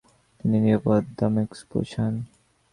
[0.39, 2.13] তিনি নিরাপদে দামেস্ক পৌঁছান।